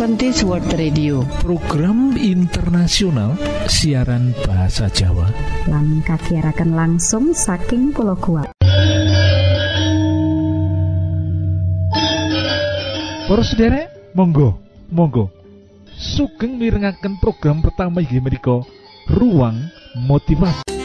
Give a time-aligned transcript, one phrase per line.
[0.00, 1.20] Adventist World Radio.
[1.44, 3.36] Program internasional
[3.68, 5.28] siaran bahasa Jawa.
[5.68, 8.48] Lan kagiatan langsung saking pulau kuat
[13.28, 14.56] Para sederek monggo
[14.88, 15.28] monggo.
[15.92, 18.64] Sugeng mirengaken program pertama inggih menika
[19.04, 19.68] ruang
[20.00, 20.79] motivasi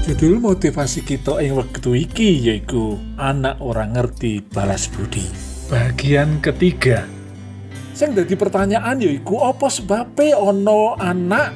[0.00, 5.28] Judul motivasi kita yang waktu iki yaitu anak orang ngerti balas budi.
[5.68, 7.04] Bagian ketiga.
[7.92, 11.52] Sing dadi pertanyaan yaiku apa sebabnya ono anak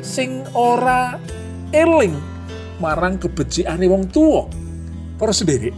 [0.00, 1.20] sing ora
[1.76, 2.16] eling
[2.80, 4.48] marang kebenciane wong tua.
[5.20, 5.68] Para sendiri.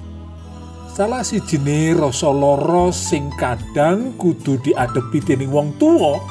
[0.95, 6.23] Salah si jenis rasa lara sing kadang kudu diadepi dening wong tua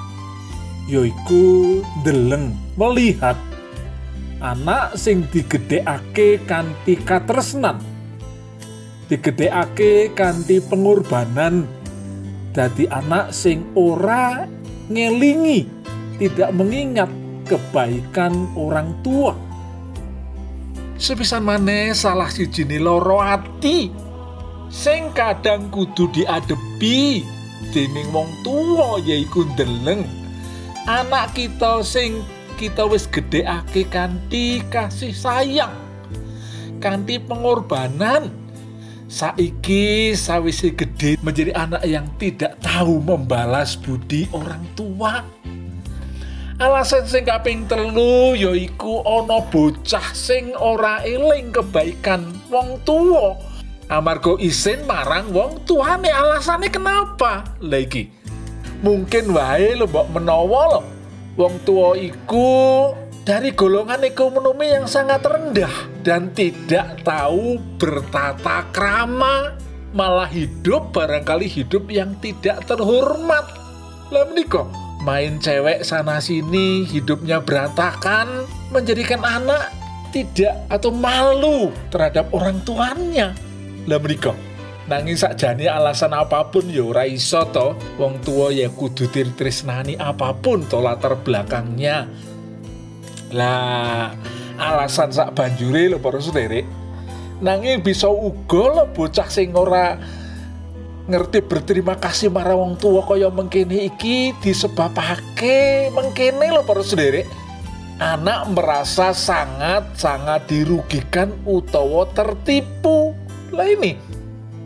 [0.88, 3.36] yaiku deleng melihat
[4.46, 7.82] anak sing digedhekake kanthi katresnan.
[9.10, 11.66] Digedhekake kanthi pengorbanan.
[12.54, 14.46] Dadi anak sing ora
[14.88, 15.66] ngelingi
[16.22, 17.10] tidak mengingat
[17.50, 19.34] kebaikan orang tua.
[20.96, 23.92] Sepisan maneh salah siji loro ati.
[24.72, 27.22] Sing kadang kudu diadepi
[27.76, 30.08] dening wong tua yaiku ndeleng.
[30.88, 32.22] Anak kita sing
[32.56, 35.86] kita wis gedheake kanthi kasih sayang
[36.80, 38.32] kanthi pengorbanan.
[39.06, 45.22] Saiki sawise gede menjadi anak yang tidak tahu membalas budi orang tua.
[46.58, 53.38] Alasan sing kaping telu yaiku ana bocah sing ora eling kebaikan wong tua.
[53.94, 57.46] Amarga isin marang wong tuane alasannya kenapa?
[57.62, 58.10] Lagi
[58.82, 60.84] mungkin wae lo mbok menawa
[61.36, 62.96] Wong tua iku
[63.28, 69.52] dari golongan ekonomi yang sangat rendah dan tidak tahu bertata krama,
[69.92, 73.52] malah hidup barangkali hidup yang tidak terhormat.
[74.16, 74.64] Lah menika
[75.04, 79.76] main cewek sana sini hidupnya berantakan menjadikan anak
[80.16, 83.36] tidak atau malu terhadap orang tuanya.
[83.92, 84.32] Lah menika
[84.86, 87.74] nanging sakjane alasan apa pun ya ora iso to.
[87.98, 92.06] Wong tua ya kudu tresnani apa pun to latar belakangnya.
[93.34, 94.14] Lah
[94.56, 96.64] alasan sak banjure lho para sederek
[97.44, 100.00] nanging bisa uga lho bocah sing ora
[101.06, 107.28] ngerti berterima kasih marang wong tua kaya mengkene iki disebabake mengkene lho para sederek
[108.00, 113.16] anak merasa sangat-sangat dirugikan utawa tertipu.
[113.56, 113.96] Lah ini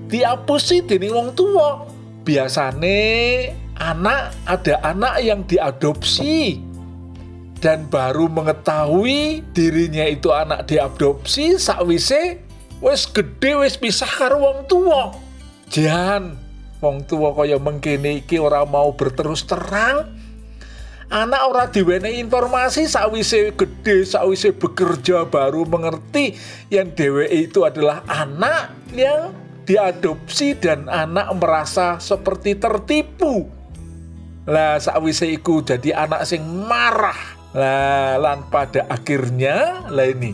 [0.09, 1.85] diapusi dening wong tua
[2.25, 2.97] biasane
[3.79, 6.65] anak ada anak yang diadopsi.
[7.59, 12.39] Dan baru mengetahui dirinya itu anak diadopsi sakwise
[12.79, 15.11] wis gede wis pisah karo wong tua
[15.67, 16.39] jan
[16.79, 20.07] wong tua kaya mengkene iki ora mau berterus terang.
[21.09, 26.39] Anak ora diwenehi informasi sakwise gede sakwise bekerja baru mengerti
[26.71, 29.35] yang dewe itu adalah anak yang
[29.69, 33.45] diadopsi dan anak merasa seperti tertipu.
[34.49, 37.37] Lah sakwise iku jadi anak sing marah.
[37.53, 40.33] Lah lan pada akhirnya lah ini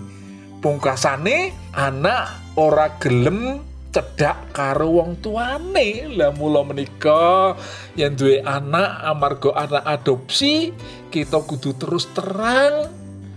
[0.64, 3.60] pungkasane anak ora gelem
[3.92, 6.08] cedak karo wong tuane.
[6.16, 7.60] Lah mula menika
[8.00, 10.72] yang duwe anak amarga anak adopsi
[11.12, 12.88] kita kudu terus terang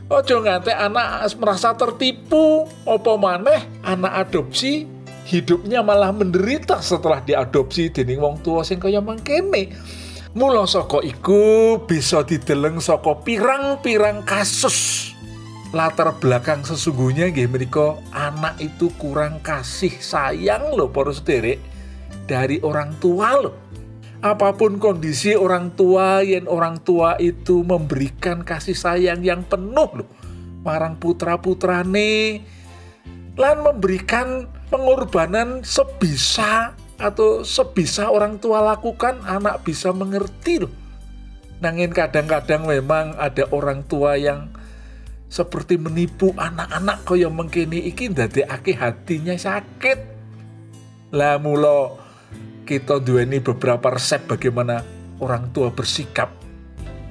[0.09, 4.89] Ojo ngantek anak merasa tertipu, opo maneh anak adopsi
[5.29, 9.77] hidupnya malah menderita setelah diadopsi dening wong tua sing kaya mangkene.
[10.33, 15.13] Mula saka iku bisa dideleng saka pirang-pirang kasus
[15.69, 21.61] latar belakang sesungguhnya nggih menika anak itu kurang kasih sayang loh para sederek
[22.25, 23.57] dari orang tua loh.
[24.25, 30.09] Apa pun kondisi orang tua yang orang tua itu memberikan kasih sayang yang penuh loh
[30.67, 32.43] marang putra-putrane
[33.39, 40.73] lan memberikan pengorbanan sebisa atau sebisa orang tua lakukan anak bisa mengerti loh.
[41.59, 44.51] Nangin kadang-kadang memang ada orang tua yang
[45.29, 49.99] seperti menipu anak-anak kaya mengkini iki ndadekake hatinya sakit.
[51.13, 51.99] Lah mula
[52.69, 54.85] kita duweni beberapa resep bagaimana
[55.19, 56.31] orang tua bersikap.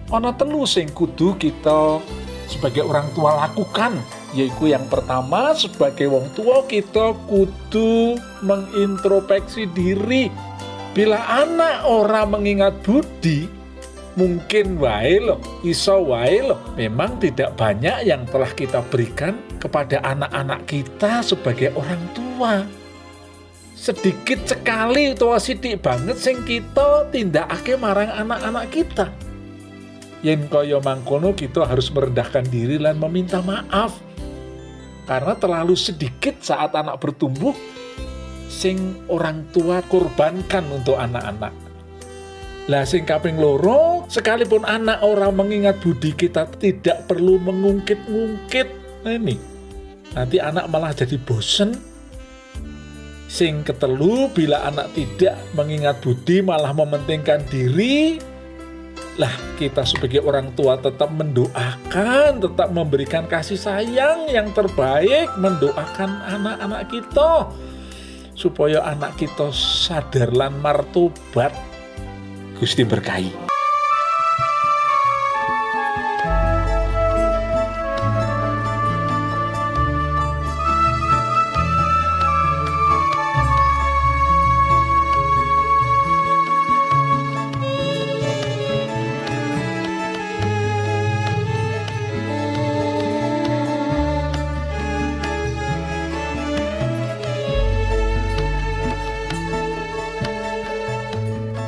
[0.08, 2.00] Ana telu sing kudu kita
[2.48, 4.00] sebagai orang tua lakukan
[4.32, 10.32] yaitu yang pertama sebagai wong tua kita kudu mengintrospeksi diri.
[10.96, 13.46] Bila anak orang mengingat budi
[14.18, 16.42] mungkin wae loh iso wae
[16.74, 22.66] memang tidak banyak yang telah kita berikan kepada anak-anak kita sebagai orang tua.
[23.78, 29.27] Sedikit sekali tua sidik banget sing kita tindakake marang anak-anak kita
[30.26, 33.98] yen kaya mangkono kita harus merendahkan diri dan meminta maaf
[35.06, 37.56] karena terlalu sedikit saat anak bertumbuh
[38.48, 41.68] sing orang tua korbankan untuk anak-anak
[42.68, 48.68] lah sing kaping loro, sekalipun anak orang mengingat budi kita tidak perlu mengungkit-ungkit.
[49.08, 49.40] Nah ini,
[50.12, 51.80] nanti anak malah jadi bosen.
[53.32, 58.20] Sing ketelu bila anak tidak mengingat budi malah mementingkan diri,
[59.18, 66.86] lah kita sebagai orang tua tetap mendoakan, tetap memberikan kasih sayang yang terbaik, mendoakan anak-anak
[66.94, 67.50] kita
[68.38, 71.50] supaya anak kita sadar lan martobat
[72.62, 73.57] Gusti berkahi.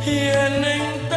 [0.10, 1.09] hiền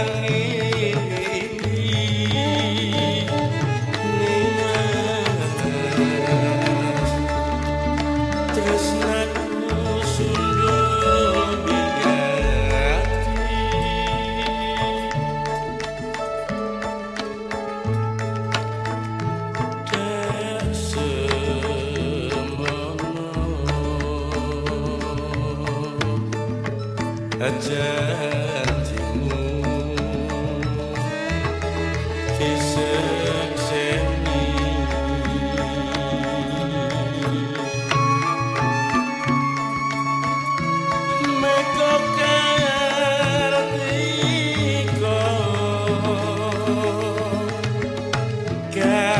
[0.00, 0.39] You.
[48.80, 49.19] Yeah.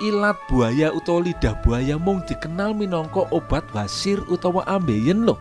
[0.00, 5.40] ilat buaya utawa lidah buaya mung dikenal minangka obat wasir utawa ambeien lho.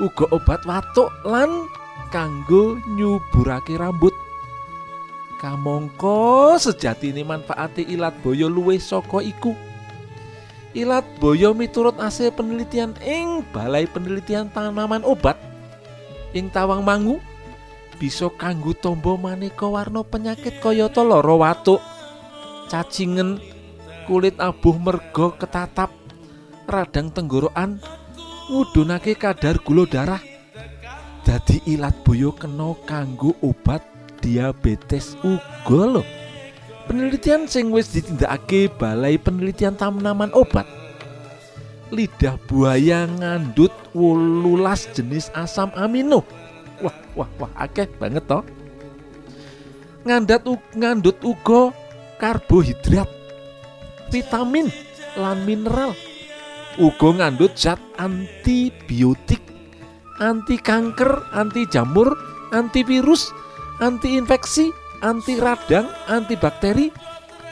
[0.00, 1.68] Uga obat watuk lan
[2.08, 4.16] kanggo nyuburake rambut.
[5.36, 9.52] Kamangka sejatine manfaate ilat boyo luwih saka iku.
[10.72, 15.36] Ilat boyo miturut hasil penelitian ing Balai Penelitian Tanaman Obat
[16.32, 17.20] ing Tawangmangu
[18.00, 21.91] bisa kanggo tombo maneka warna penyakit kayata lara watuk
[22.72, 23.36] cacingen,
[24.08, 25.92] kulit abuh mergo ketatap,
[26.64, 27.76] radang tenggorokan,
[28.48, 30.24] ngudunake kadar gula darah.
[31.22, 33.84] Dadi ilat boyo kena kanggo obat
[34.24, 36.02] diabetes uga lho.
[36.88, 40.66] Penelitian sing wis ditindakake Balai Penelitian Tanaman Obat.
[41.94, 46.26] Lidah buaya ngandut wolulas jenis asam amino.
[46.82, 48.42] Wah, wah, wah, akeh banget toh.
[50.02, 50.42] Ngandut
[50.74, 51.70] ngandut uga
[52.22, 53.10] karbohidrat,
[54.14, 54.70] vitamin
[55.18, 55.90] lan mineral.
[56.78, 59.42] Uga ngandut zat antibiotik,
[60.22, 62.14] anti kanker, anti jamur,
[62.54, 63.34] antivirus,
[63.82, 64.70] anti infeksi,
[65.02, 66.88] anti radang, anti bakteri,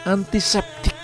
[0.07, 0.95] antiseptik.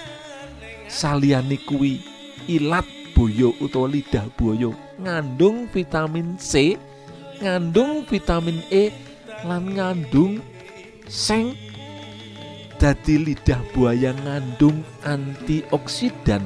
[0.87, 1.99] Saliyane kuwi
[2.47, 6.79] ilat boyo utawa lidah boyo ngandung vitamin C,
[7.43, 8.95] ngandung vitamin E,
[9.45, 10.41] lan ngandung
[11.05, 11.53] seng
[12.77, 16.45] dadi lidah buaya ngandung antioksidan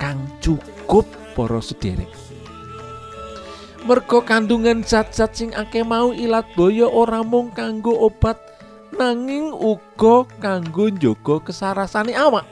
[0.00, 1.04] kang cukup
[1.36, 2.08] para sederek.
[3.84, 8.40] Mergo kandungan zat-zat sing akeh mau ilat boyo ora mung kanggo obat
[8.96, 12.48] nanging uga kanggo njaga kesarasane awak.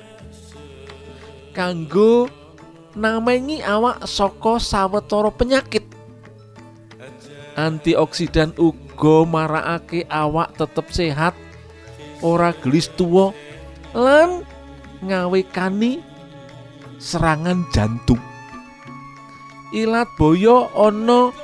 [1.57, 2.29] Kanggo
[2.93, 5.89] namengi awak saka sawetara penyakit.
[7.57, 11.33] Antioksidan uga marakake awak tetep sehat
[12.23, 13.35] ora gelis tuwa
[13.93, 14.47] lan
[15.03, 16.01] ngawekani
[17.03, 18.23] serangan jantung.
[19.75, 21.35] Ilat boyo ana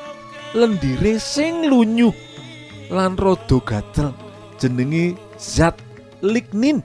[0.54, 2.14] lendire sing lunyuh
[2.94, 4.14] lan rada gatel
[4.56, 5.76] jenenge zat
[6.22, 6.80] lignin.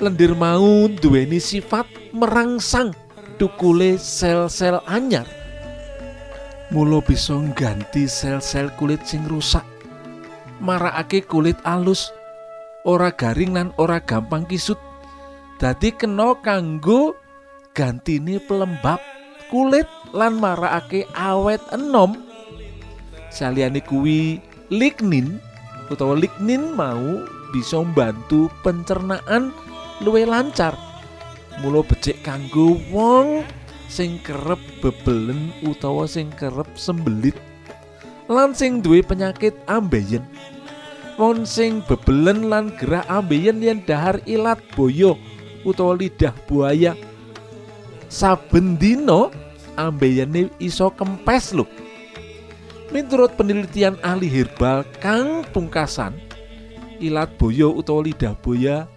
[0.00, 1.84] Lendir mau duweni sifat
[2.16, 2.96] merangsang
[3.36, 5.28] tukule sel-sel anyar.
[6.72, 9.66] Mula bisa ngganti sel-sel kulit sing rusak.
[10.62, 12.08] Marakake kulit alus
[12.84, 14.78] ora garing lan ora gampang kisut.
[15.60, 17.12] Dadi kena kanggo
[17.76, 19.00] gantine pelembab
[19.52, 22.16] kulit lan marakake awet enom.
[23.28, 24.40] Saliyane kuwi
[24.72, 25.38] lignin
[25.92, 27.22] utawa lignin mau
[27.52, 29.52] bisa membantu pencernaan
[30.00, 30.72] luwih lancar.
[31.60, 33.44] Mula becik kanggo wong
[33.90, 37.34] sing kerep bebelen utawa sing kerep sembelit
[38.30, 40.22] lan sing duwe penyakit ambeien
[41.20, 45.20] wong sing bebelen lan gerah ambeien yen dahar ilat boyo
[45.68, 46.96] utawa lidah buaya.
[48.08, 49.28] Saben dina
[49.76, 51.68] ambeyene iso kempes lho.
[52.88, 56.16] Miturut penelitian ahli herbal kang pungkasan
[57.04, 58.88] ilat boyo utawa lidah buaya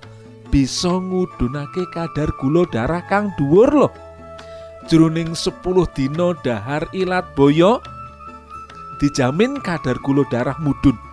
[0.48, 3.90] bisa ngudunake kadar gula darah kang dhuwur lho.
[4.88, 5.60] Jroning 10
[5.92, 7.84] dina dahar ilat boyo
[9.04, 11.13] dijamin kadar gula darah mudhun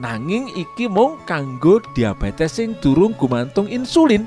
[0.00, 4.24] nanging iki mung kanggo diabetes sing durung gumantung insulin.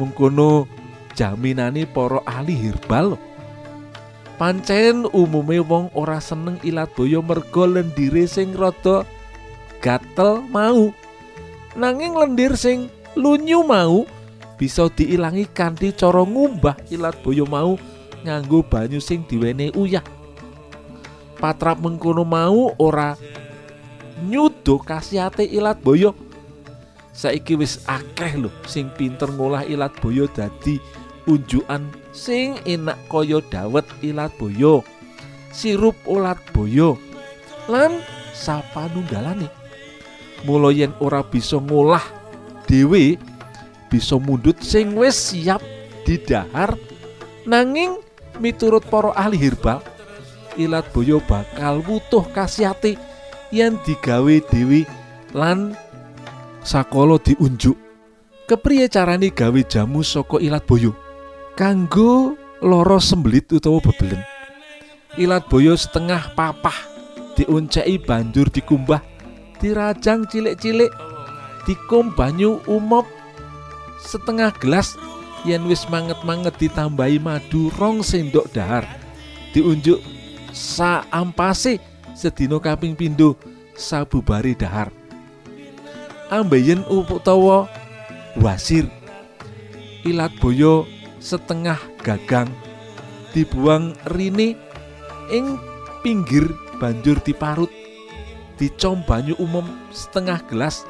[0.00, 0.64] Mengkono
[1.12, 3.20] jaminane para ahli herbal.
[4.40, 9.04] Pancen umume wong ora seneng ilat boyo mergo lendire sing rada
[9.84, 10.88] gatel mau.
[11.76, 14.08] Nanging lendir sing lunyu mau
[14.56, 17.76] bisa diilangi kanthi cara ngumbah ilat boyo mau
[18.24, 20.02] nganggo banyu sing diwene uyah.
[21.36, 23.16] Patrap mengkono mau ora
[24.24, 26.16] nyudo kasihate ilat boyo.
[27.10, 30.80] Saiki wis akeh lho sing pinter ngolah ilat boyo dadi
[31.28, 34.86] unjukan sing enak kaya dawet ilat boyo.
[35.50, 36.96] Sirup ulat boyo.
[37.68, 38.00] Lan
[38.32, 39.50] sapanunggalane
[40.44, 42.02] mula yen ora bisa ngolah
[42.64, 43.20] dhewe
[43.92, 45.60] bisa mundut sing wis siap
[46.08, 46.78] didahar
[47.44, 48.00] nanging
[48.40, 49.84] miturut para ahli herbal
[50.56, 52.96] ilat boyo bakal wutuh kasihate
[53.50, 54.86] yen digawe dewi
[55.34, 55.74] lan
[56.62, 57.74] sakala diunjuk
[58.50, 60.90] kepriye carane gawe jamu saka ilat boyo?
[61.54, 64.22] Kanggo loro sembelit utawa bebelen.
[65.14, 66.74] Ilat boyo setengah papah
[67.38, 69.02] diunceki banjur dikumbah
[69.62, 70.90] dirajang cilik-cilik
[71.68, 73.06] dikum banyu umop
[74.00, 74.96] setengah gelas
[75.44, 78.88] yen wis manget-manget ditambahi madu rong sendok dahar
[79.52, 80.00] diunjuk
[80.50, 81.78] saampase
[82.20, 83.32] sedina kaping pindho
[83.72, 84.92] sabubari dahar.
[86.28, 87.64] Ambeien utawa
[88.36, 88.84] wasir.
[90.04, 90.84] Ilat boyo
[91.16, 92.52] setengah gagang
[93.32, 94.52] dibuang rine
[95.32, 95.56] ing
[96.04, 96.44] pinggir
[96.76, 97.72] banjur diparut
[98.56, 100.84] dicom banyu umum setengah gelas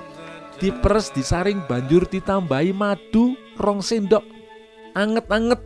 [0.59, 4.27] diperes disaring banjur ditambahi madu rong sendok.
[4.99, 5.63] Anget-anget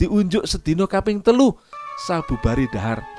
[0.00, 1.52] diunjuk sedino kaping telu
[2.08, 3.11] sabubari dahar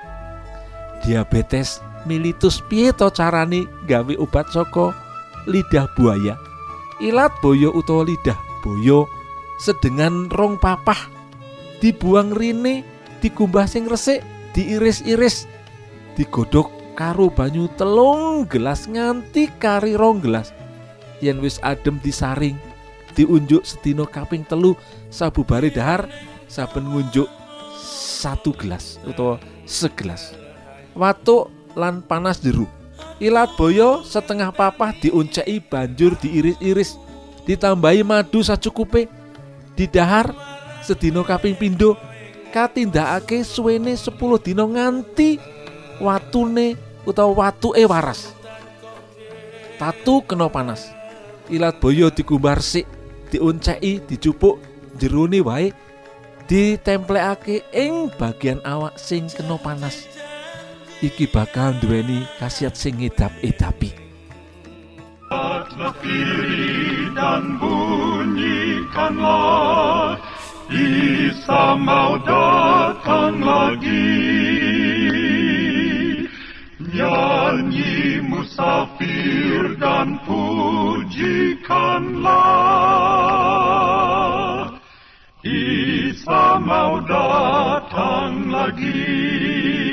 [1.03, 4.95] diabetes militus piye to carane gawe obat saka
[5.47, 6.39] lidah buaya?
[7.03, 9.05] Ilat boyo utawa lidah boyo
[9.59, 11.11] sedengan rong papah
[11.83, 12.87] dibuang rine
[13.19, 14.23] dikumbah sing resik
[14.55, 15.45] diiris-iris
[16.15, 20.55] digodhog karo banyu telung gelas nganti kari rong gelas.
[21.19, 22.55] Yen wis adem disaring
[23.13, 24.75] diunjuk sedina kaping telu
[25.13, 26.09] sabubare dahar
[26.49, 27.29] saben ngunjuk
[28.23, 29.37] satu gelas utawa
[29.67, 30.42] segelas
[30.93, 32.69] watuk lan panas jeru
[33.23, 36.99] ilat boyo setengah papah diunceki banjur diiris-iris
[37.47, 39.07] ditambahi madu sacukupe.
[39.73, 40.29] Didahar
[40.85, 41.97] sedina kaping pindho
[42.53, 44.13] katindakake suwene 10
[44.45, 45.41] dina nganti
[45.97, 46.77] watune
[47.09, 48.37] utawa watuke waras.
[49.81, 50.93] Tatu kena panas.
[51.49, 52.85] Ilat boyo digumbar sik
[53.33, 54.61] diunceki dicupuk
[55.01, 55.73] jerone wae
[56.45, 60.12] ditemplekake ing bagian awak sing kena panas
[61.03, 64.03] iki bakal duweni khasiat sing ngedap-edapi
[66.03, 70.19] Diri dan bunyikanlah.
[70.69, 74.19] Isa mau datang lagi.
[76.93, 81.57] Nyanyi musafir dan pujikanlah.
[85.43, 89.92] Isa mau datang lagi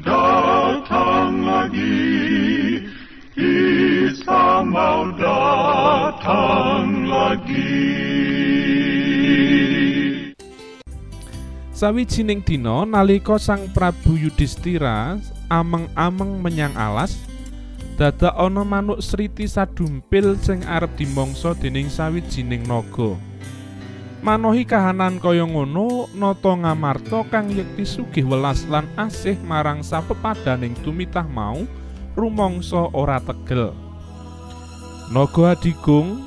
[0.00, 2.84] datang lagi,
[3.36, 7.88] Isa mau datang lagi.
[11.72, 15.16] Sawijining dina nalika Sang Prabu Yudhistira
[15.48, 17.16] ameng-ameng menyang alas,
[17.96, 23.16] dadak ana manuk sriti sadumpil sing arep dimangsa dening sawijining naga.
[24.20, 31.24] Manohi kahanan kaya ngono, nata ngamarta kang yekti sugih welas lan asih marang sapepadaning tumitah
[31.24, 31.64] mau
[32.12, 33.72] rumangsa ora tegel.
[35.08, 36.20] Naga adigung,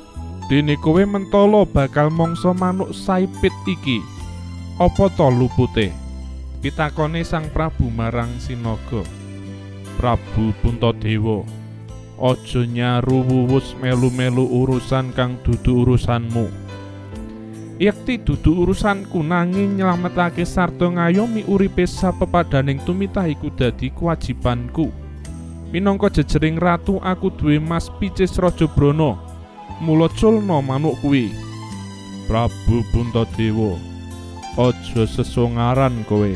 [0.50, 4.02] dene kowe mentala bakal mangsa manuk saipit iki.
[4.82, 5.94] Apa to lupute?
[6.66, 9.06] Pitakone Sang Prabu marang Sinaga.
[10.02, 11.46] Prabu Puntadewa,
[12.18, 16.63] aja nyaruwuwus melu-melu urusan kang dudu urusanmu.
[17.84, 24.88] Yekti dudu urusanku nanging nyelametake sarta ngayomi uripe sapepadaning tumitah iku dadi kewajibanku.
[25.68, 29.20] Minangka jejering ratu aku duwe Mas Picis Raja Brana.
[29.84, 31.36] Mula culna manuk kuwi.
[32.24, 33.76] Prabu Puntadewa,
[34.56, 36.32] aja sesongaran kowe.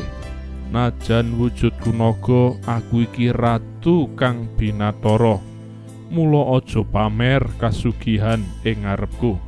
[0.68, 5.40] Najan wujudku naga, aku iki ratu kang binatara.
[6.12, 9.47] Mula aja pamer kasugihan ing ngarepku.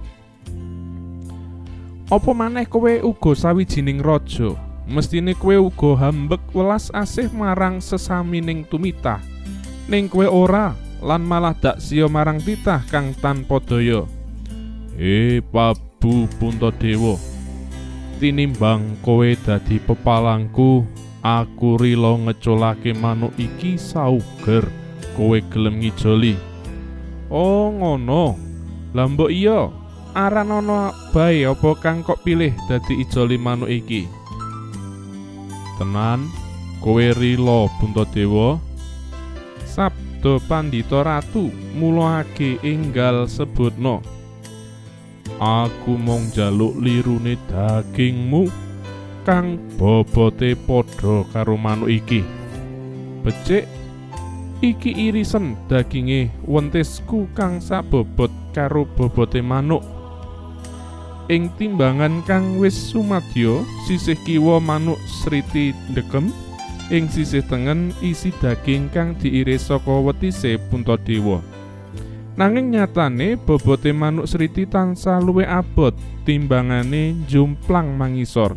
[2.11, 4.59] Apa maneh kowe uga sawijining raja?
[4.91, 9.23] Mestine kowe uga hambek welas asih marang sesamining tumitah.
[9.87, 10.75] Ning kowe ora
[11.07, 14.11] lan malah dak sia marang titah kang tanpa daya.
[14.99, 17.15] He Prabu Puntadewa.
[18.19, 20.83] Tinimbang kowe dadi pepalangku,
[21.23, 24.67] aku rila ngeculake manuk iki sauger
[25.15, 26.35] kowe gelem ngijoli.
[27.31, 28.35] Oh ngono.
[28.99, 29.71] Lah mbok iya,
[30.15, 34.07] aran ana bae apa kang kok pilih dadi ijoli manuk iki?
[35.79, 36.29] Tenan
[36.83, 38.59] kowe rila Puntadewa
[39.65, 44.03] sabda pandhita ratu mulake enggal sebutno
[45.41, 48.53] aku mung jaluk lirune dagingmu
[49.25, 52.21] kang bobote padha karo manuk iki.
[53.25, 53.65] Becik
[54.61, 60.00] iki irisen daginge wentisku kang sabobot karo bobote manuk
[61.31, 66.35] ing timbangan kang wis sumadyo sisih kiwa manuk sriti ndekem.
[66.91, 71.39] Ing sisih tengen isi daging kang diiris saka wetise Puntadewa
[72.41, 75.93] nanging nyatane bobote manuk sriti tansah luwih abot
[76.25, 78.57] timbangane jumplang mangisor.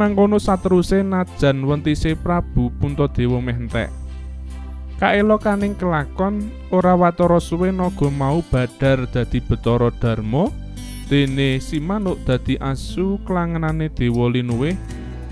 [0.00, 3.92] Mangkono sateruse najan wentise Prabu Puntadewa meh entek
[4.96, 10.48] kaelokaning kelakon ora watara suwe naga mau badar dadi Betara Darma
[11.10, 14.78] dene si manuk dadi asu klangenane Dewa Linuwih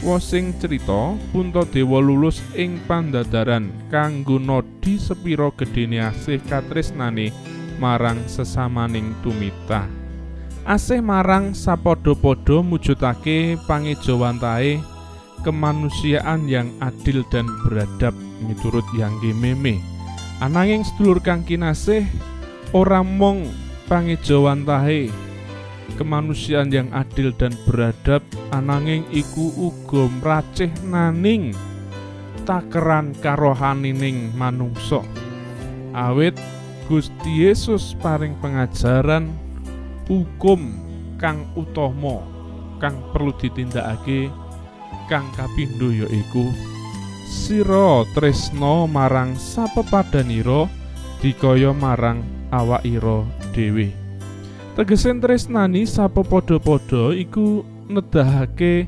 [0.03, 7.31] Wosing cerita Puntadewa lulus ing pandadaran kanggo nodi sepiro gedene asih katresnane
[7.79, 9.87] marang sesamaning tumita.
[10.67, 14.83] Asih marang sapodo-podo mujudake pangejawantahe
[15.43, 19.83] kemanusiaan yang adil dan beradab miturut Yangge Meme.
[20.39, 22.07] Ananging sedulur kang kinasih
[22.71, 23.51] ora mung
[23.91, 25.28] pangejawantahe
[25.97, 28.21] kemanusiaan yang adil dan beradab
[28.53, 31.57] ananging iku uga mracih naning
[32.45, 35.01] takeran karohanining manungsa.
[35.97, 36.37] Awit
[36.89, 39.29] Gusti Yesus paring pengajaran
[40.09, 40.73] hukum
[41.21, 42.25] kang utama
[42.81, 44.33] kang perlu ditindakake
[45.13, 46.49] kang kapindho yaiku.
[47.29, 50.65] Sira tresno marang sapepadanira
[51.21, 53.98] dikaya marang awakira dhewe
[54.79, 58.87] tegesen tresnani sapa padha-padha iku nedahake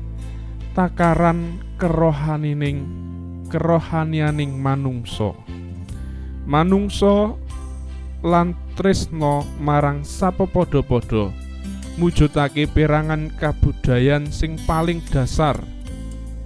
[0.71, 2.87] takaran kerohanining
[3.51, 5.35] kerohanianing manungsa.
[6.47, 7.35] Manungsa
[8.23, 8.55] lan
[9.59, 11.27] marang sapa padha-padha
[11.99, 15.59] mujudake perangan kabudayan sing paling dasar.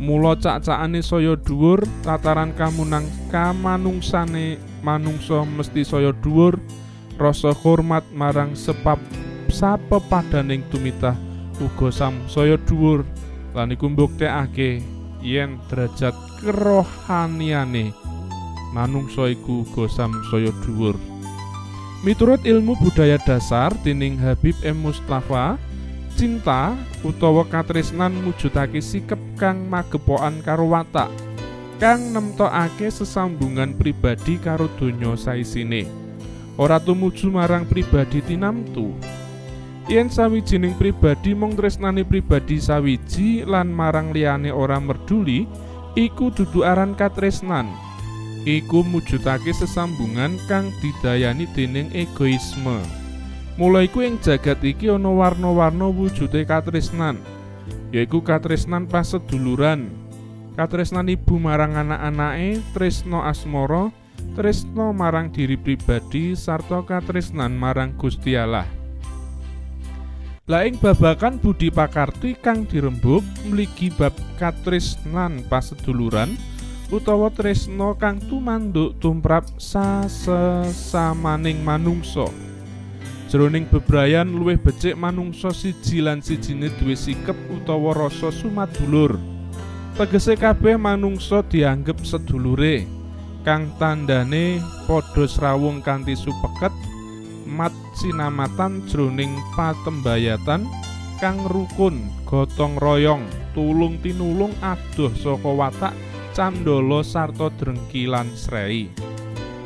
[0.01, 6.58] Mula cak-cakane saya dhuwur tataran kamunang kamanungsane manungsa mesti saya dhuwur
[7.21, 8.97] rasa hormat marang sebab
[9.56, 11.15] sapepadaning tumitah
[11.63, 13.08] uga samsaya dhuwur.
[13.56, 14.84] Lan iku mbuktekake
[15.24, 16.12] yen derajat
[16.44, 17.96] kerohaniane
[18.76, 21.00] manungsa iku uga samsaya dhuwur.
[22.04, 24.84] Miturut ilmu budaya dasar dening Habib M.
[24.84, 25.56] Mustafa
[26.20, 31.10] cinta utawa katresnan mujudake sikep kang magepokan karo watak
[31.80, 35.88] kang nemtokake sesambungan pribadi karo donya saisine.
[36.56, 38.96] Ora tumuju marang pribadi tinamtu
[39.86, 45.45] yen sawijining pribadi mung tresnani pribadi sawiji lan marang liyane ora merduli
[45.93, 47.69] iku dudu aran katresnan.
[48.45, 52.78] Iku mujudake sesambungan kang didayani dening egoisme.
[53.58, 57.17] Mula iku ing jagat iki ana warna-warna wujude katresnan
[57.95, 59.88] yaiku katresnan paseduluran
[60.60, 63.88] katresnan ibu marang anak-anake tresno asmara
[64.36, 68.67] tresno marang diri pribadi sarta katresnan marang Gusti Allah
[70.45, 76.38] Laing babakan budi pakarti kang dirembuk mligi bab katresnan paseduluran
[76.93, 82.29] utawa tresno kang tumanduk tumrap sasesamaning manungsa.
[83.25, 89.17] Jroning bebrayan luwih becik manungsa siji lan sijine duwe sikep utawa rasa sumadulur.
[89.97, 92.86] Tegese kabeh manungsa dianggep sedulure
[93.41, 96.69] kang tandane padha srawung kanthi supeket
[97.45, 100.65] mat sinamatan jroning patembayatan
[101.21, 103.23] kang rukun gotong royong
[103.55, 105.93] tulung tinulung adoh saka watak
[106.36, 108.91] candala sarta drengki lan srei.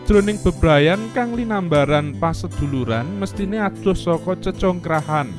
[0.06, 5.32] Jroning bebrayan kang linambaran paseduluran mestine adoh saka cecongkrahan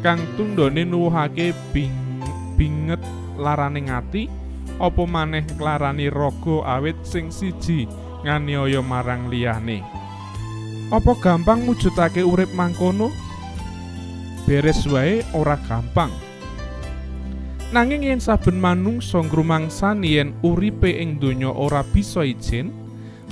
[0.00, 1.92] kang tundhone nuwuhake bing
[2.56, 3.00] binget
[3.36, 4.26] laraning ati
[4.80, 7.86] apa maneh nglarani raga awit sing siji
[8.22, 10.01] nganiaya marang liyane
[10.92, 13.08] Apa gampang mujudake urip mangkono?
[14.44, 16.12] Beres wae ora gampang.
[17.72, 22.68] Nanging yen saben manungsa ngrumangsani yen uripe ing donya ora bisa ijin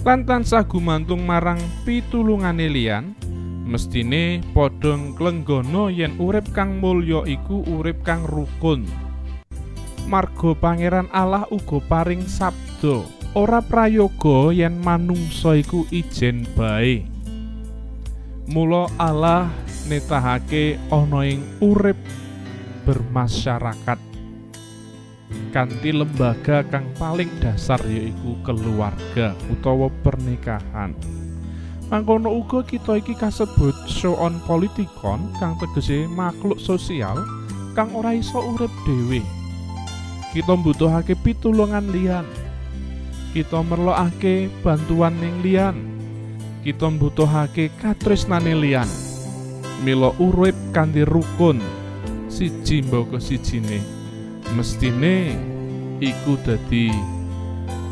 [0.00, 3.12] lan tansah gumantung marang pitulungane liyan,
[3.68, 8.88] mestine padha nglenggana yen urip kang mulya iku urip kang rukun.
[10.08, 13.04] Marga Pangeran Allah uga paring sabda,
[13.36, 17.19] ora prayoga yen manungsa iku ijen bae.
[18.50, 19.46] Mula Allah
[19.86, 21.94] netahake ana ing urip
[22.82, 24.10] bermasyarakat
[25.54, 30.98] kanthi lembaga kang paling dasar yaiku keluarga utawa pernikahan.
[31.90, 37.22] Mangkono uga kita iki kasebut show on politikon kang tegese makhluk sosial
[37.78, 39.22] kang ora iso urip dhewe.
[40.34, 42.26] Kita mbutuhake pitulungan liyan.
[43.30, 45.99] Kita merlokake bantuan ning liyan.
[46.60, 48.84] Kita mbutuhake katresnane liyan.
[49.80, 51.56] Mila urip kanthi rukun
[52.28, 53.80] siji mboko sijine.
[54.52, 55.32] Mestine
[56.04, 56.92] iku dadi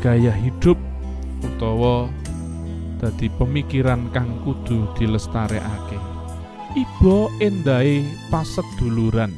[0.05, 0.77] gaya hidup
[1.41, 2.13] utawa
[3.01, 5.97] dadi pemikiran kang kudu dilestarekake.
[6.77, 9.33] Iba endahe paseduluran.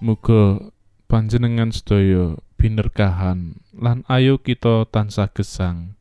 [0.00, 0.72] Muga
[1.04, 5.97] panjenengan sedaya binerkahan lan ayo kita tansah gesang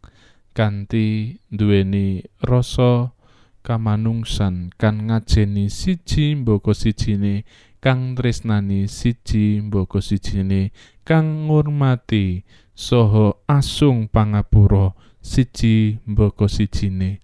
[0.57, 3.13] kanthi duweni rasa
[3.61, 7.45] kamanungsan kan ngajeni siji mboko sijine
[7.83, 10.73] kang tresnani siji mboko sijine
[11.05, 12.41] kang ngurmati
[12.73, 17.19] saha asung pangapura siji mboko sijine.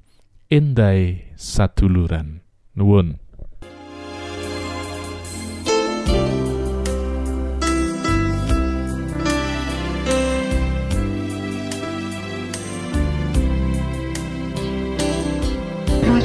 [0.49, 2.39] Endahe saduluran.
[2.75, 3.22] Nuwun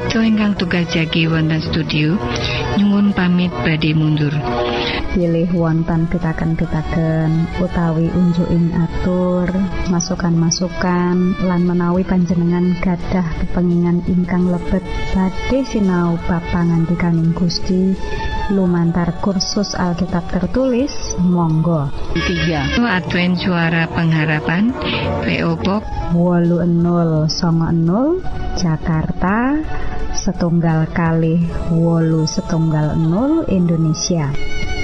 [0.00, 2.16] Kita ingkang tugas jagi wonten studio
[2.80, 4.32] nyuwun pamit badhe mundur.
[5.10, 9.50] pilih wonten pitaken-pitaken utawi unjuking atur
[9.90, 17.98] masukan-masukan lan menawi panjenengan gadah kepengingan ingkang lebet badhe sinau bab pangantikaning Gusti
[18.54, 22.78] lumantar kursus Alkitab tertulis monggo 3.
[22.78, 24.70] Advent Suara Pengharapan
[25.26, 25.82] PO Box
[26.14, 29.54] 8090 Jakarta
[30.20, 31.40] setunggal kali
[31.72, 34.28] wolu setunggal 0 Indonesia.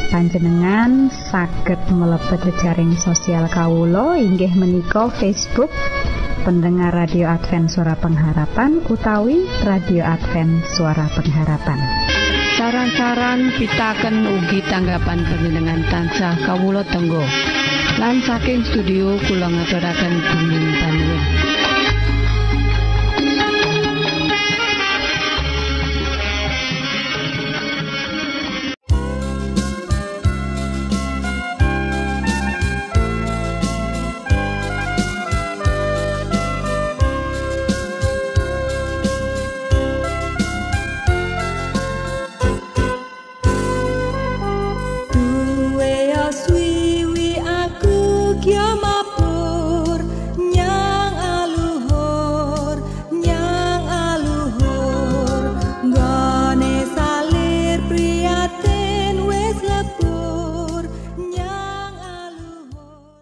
[0.09, 5.69] Panjenengan saged mlebet jejaring sosial kawulo inggih menika Facebook
[6.49, 11.77] pendengar radio Advent suara pengharapan utawi radio Advent suara pengharapan.
[12.57, 17.21] Saran-saran pitaken ugi tanggapan panjenengan tansah kawula tenggo.
[18.01, 21.56] Lan saking studio kula ngaturaken bumi panuwun